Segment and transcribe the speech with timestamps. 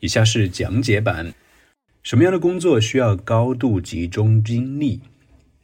[0.00, 1.32] 以下是讲解版：
[2.02, 5.00] 什么样的工作需要高度集中精力？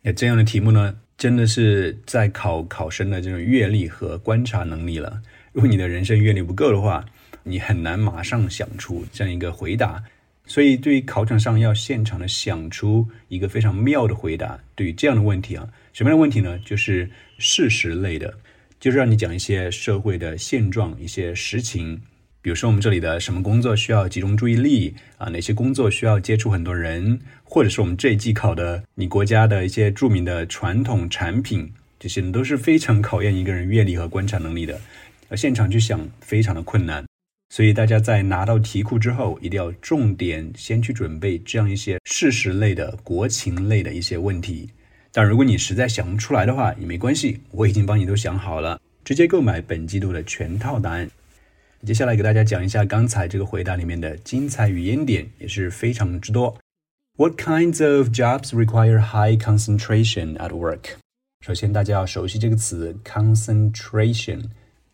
[0.02, 5.20] 那这样的题目呢，真的是在考考生的这种阅历和观察能力了。
[5.52, 7.04] 如果你的人生阅历不够的话，
[7.42, 10.02] 你很难马上想出这样一个回答。
[10.48, 16.58] 所以，对于考场上要现场的想出一个非常妙的回答，对于这样的问题啊，什么样的问题呢？
[16.64, 18.32] 就是事实类的，
[18.80, 22.00] 就是让你讲一些社会的现状、一些实情。
[22.40, 25.28] 比如说，我们这里的什么工作需要集中注意力啊？
[25.28, 27.20] 哪些工作需要接触很多人？
[27.44, 34.80] 或者是我们这一季考的你国家的一些著名的传统产品，这些都是非常考验一个人阅历和观察能力的。
[35.28, 37.04] 而现场去想非常的困难，
[37.50, 44.68] 所以大家在拿到题库之后，一定要重点先去准备这样一些事实类的、国情类的一些问题。
[45.10, 51.10] 但如果你实在想不出来的话，也没关系，我已经帮你都想好了，直接购买本季度的全套答案。
[51.86, 56.58] 接下来给大家讲一下刚才这个回答里面的精彩语言点，也是非常之多。
[57.16, 60.96] What kinds of jobs require high concentration at work？
[61.44, 64.44] 首先，大家要熟悉这个词 concentration，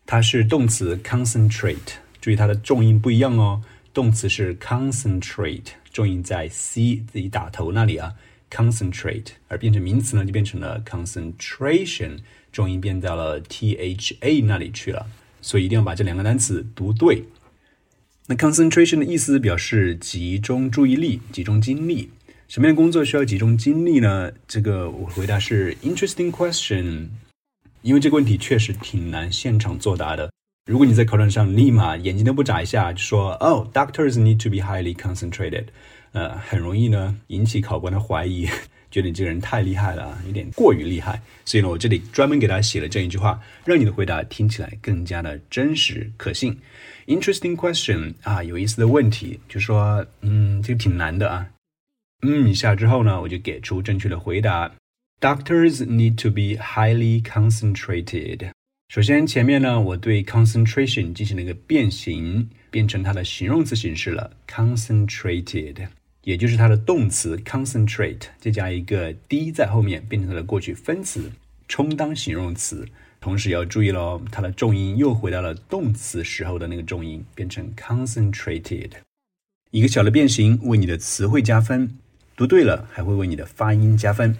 [0.05, 1.95] 它是动词 concentrate，
[2.25, 3.61] 注意它的重音不一样哦。
[3.93, 8.15] 动词是 concentrate，重音在 c 自己打头那里啊
[8.49, 12.17] ，concentrate，而变成名词呢，就变成了 concentration，
[12.51, 15.05] 重音变到了 t h a 那里去了。
[15.39, 17.25] 所以一定要把这两个单词读对。
[18.25, 22.09] 那 concentration 的意思表示集中注意力、集中精力。
[22.47, 24.31] 什么样的工作需要集中精力呢？
[24.47, 27.09] 这个我回答是 interesting question，
[27.83, 30.31] 因为这个问题确实挺难现场作答的。
[30.65, 35.65] 如果你在考场上立马眼睛都不眨一下就说哦，doctors need to be highly concentrated，
[36.11, 38.47] 呃，很容易呢引起考官的怀疑。
[38.89, 46.57] 觉得你这个人太厉害了，有点过于厉害，所以呢，我这里专门给大家写了这一句话，让你的回答听起来更加的真实可信。
[47.05, 51.45] Interesting question 啊，有意思的问题，就说，嗯，这个挺难的啊。
[52.21, 54.71] 嗯一下之后呢，我就给出正确的回答。
[55.19, 58.49] Doctors need to be highly concentrated。
[58.87, 65.87] 首先前面呢，我对 concentration 进行了一个变形，变成它的形容词形式了，concentrated。
[66.23, 71.31] 也就是它的动词 concentrate，再加一个 d 在后面，变成它的过去分词，
[71.67, 72.87] 充当形容词。
[73.19, 78.91] 同时要注意喽，它的重音又回到了动词时候的那个重音，变成 concentrated。
[79.71, 81.97] 一个小的变形，为你的词汇加分。
[82.35, 84.37] 读对了，还会为你的发音加分。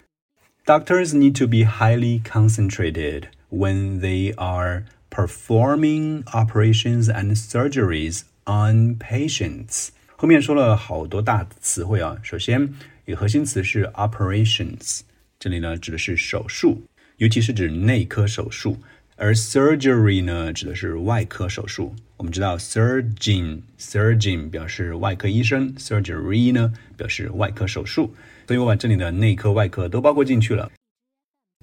[0.66, 9.90] Doctors need to be highly concentrated when they are performing operations and surgeries on patients.
[10.18, 12.74] 后面说了好多大词汇啊，首先
[13.06, 15.02] 一个核心词是 operations，
[15.40, 16.82] 这里呢指的是手术，
[17.18, 18.78] 尤其是指内科手术，
[19.18, 21.96] 而 surgery 呢指的是外科手术。
[22.18, 28.14] 我们知道 surgeon，surgeon 表示外科医生，surgery 呢表示外科手术，
[28.48, 30.72] 所以我把这里的内科、外科都包括进去了。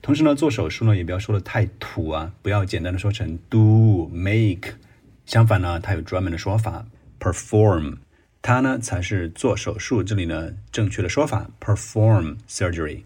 [0.02, 4.74] 同时呢，做手术呢也不要说的太土啊，不要简单的说成 do make，
[5.24, 6.84] 相反呢，它有专门的说法
[7.20, 7.98] perform。
[8.42, 13.02] 它呢才是做手术，这里呢正确的说法 perform surgery，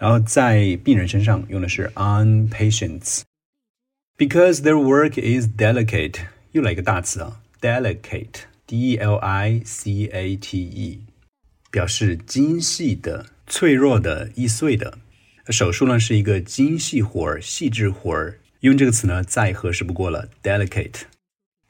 [0.00, 6.20] 然后在病人身上用的是 on patients，because their work is delicate，
[6.52, 11.00] 又来一个大词啊，delicate，d e l i c a t e，
[11.70, 14.96] 表示精细的、脆弱的、易碎的。
[15.52, 21.02] 手术呢是一个精细活儿、细致活儿，用这个词呢再合适不过了，delicate。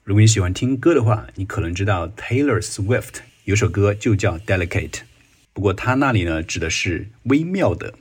[0.04, 5.00] 如果你喜欢听歌的话，你可能知道 Taylor Swift 有首歌就叫 Delicate，
[5.52, 7.94] 不过他那里呢指的是微妙的。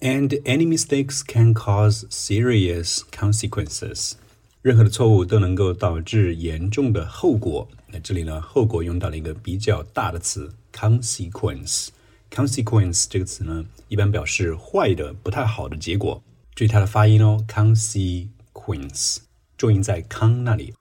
[0.00, 4.14] And any mistakes can cause serious consequences。
[4.60, 7.68] 任何的错误都能够导致严重的后果。
[7.88, 11.88] 那这里呢，后果用到了一个比较大的词 consequence。
[12.34, 16.20] Consequence 这个词呢，一般表示坏的、不太好的结果。
[16.56, 19.18] 注意它的发音哦，consequence，
[19.56, 20.74] 重音在康那里。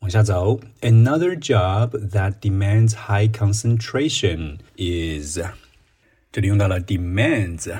[0.00, 5.38] 往下走，Another job that demands high concentration is，
[6.32, 7.78] 这里用到了 demands，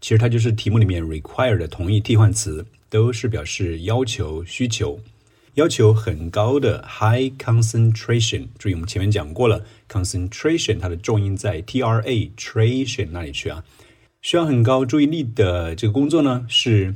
[0.00, 5.00] 其实它就是题目里面 require 的同义替换词，都是表示要求、需求，
[5.54, 8.48] 要求很高的 high concentration。
[8.58, 13.64] 注意我们前面讲过了，concentration 它的重音在 t r a tration 那里去啊，
[14.22, 16.94] 需要很高注意力的这个工作呢是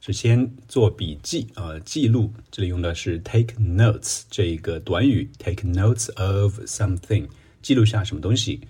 [0.00, 2.32] 首先做笔记啊、呃，记录。
[2.50, 7.28] 这里用的是 take notes 这一个短语，take notes of something，
[7.60, 8.62] 记录下什么东西。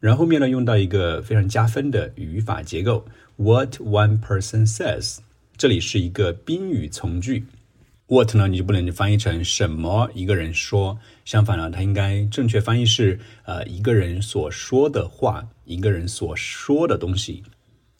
[0.00, 5.18] 然后后面呢，用到一个非常加分的语法结构，what one person says。
[5.56, 7.44] 这里是一个宾语从句。
[8.08, 8.48] What 呢？
[8.48, 17.44] 你就不能翻译成什么一个人说，相反呢，它应该正确翻译是呃一个人所说的话，一个人所说的东西。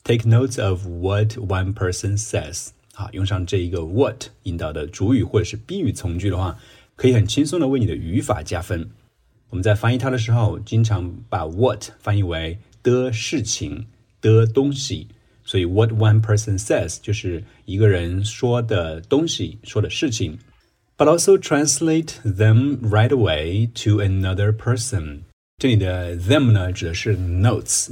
[0.06, 2.68] Take notes of what one person says。
[2.92, 6.58] 好，用上这一个 what 引导的主语或者是宾语从句的话，
[6.96, 8.90] 可以很轻松的为你的语法加分。
[9.50, 13.86] 我们在翻译它的时候，经常把 what 翻译为的事情
[14.20, 15.08] 的东西。
[15.44, 20.38] 所以，what one person says 就是一个人说的东西、说的事情。
[20.96, 25.22] But also translate them right away to another person。
[25.58, 27.90] 这里的 them 呢，指的是 notes。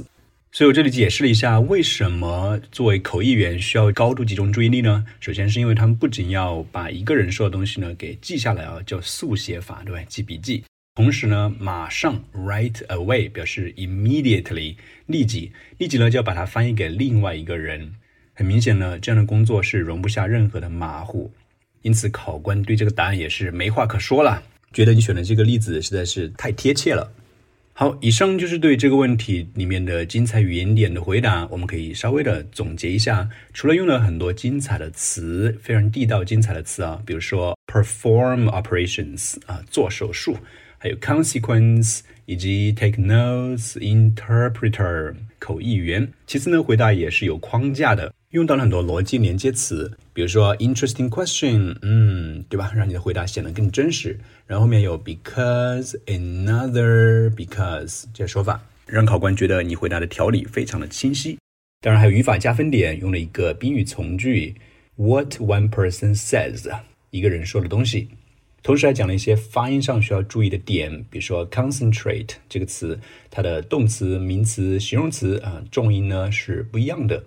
[0.52, 5.04] 所以我这里解释了一下，为什么作为口译员需要高度集中注意力呢？
[5.20, 10.02] 首先是因为他们不仅要把一个人说的东西呢给记下来啊，叫速写法，对吧？
[10.08, 10.64] 记笔记。
[10.94, 17.92] 同时呢，马上 right away 表示 immediately 立即，立即呢就要把它翻译给另外一个人。
[18.32, 21.30] 很明显呢，这样的工作是容不下任何的马虎，
[21.82, 27.12] 因此考官对这个答案也是没话可说了，觉得你选的这个例子实在是太贴切了。
[27.78, 31.46] 好，以上就是对这个问题里面的精彩语言点的回答。
[31.50, 40.38] 我们可以稍微的总结一下，除了用了很多精彩的词，非常地道精彩的词啊，比如说 perform operations 啊，做手术。
[40.78, 46.10] 还有 consequence 以及 take notes interpreter 口译员。
[46.26, 52.70] 其次呢，回答也是有框架的，用到了很多逻辑连接词，比如说 interesting question，嗯，对吧？
[52.76, 54.18] 让你的回答显得更真实。
[54.46, 61.38] 然后后面有 because another because 这些说法，让考官觉得你回答的条理非常的清晰。
[61.80, 64.54] 当然还有语法加分点，用了一个宾语从句
[64.96, 66.70] what one person says，
[67.08, 68.08] 一个人说的东西。
[68.62, 73.00] 同时还讲了一些发音上需要注意的点，比如说 concentrate 这个词，
[73.30, 77.24] 它的动词、名词、形容词啊，重音呢是不一样的。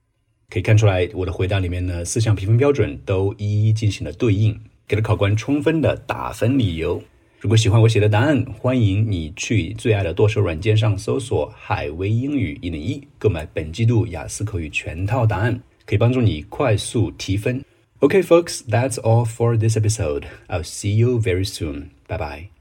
[0.49, 7.01] 可以看出来，我的回答里面呢，四项评分标准都一一进行了对应，给了考官充分的打分理由。
[7.39, 17.63] 如果喜欢我写的答案，欢迎你去最爱的剁手软件上搜索“海威英语一零一”，购买本季度雅思口语全套答案，可以帮助你快速提分。
[17.99, 20.23] OK, folks, that's all for this episode.
[20.47, 21.89] I'll see you very soon.
[22.07, 22.58] Bye bye.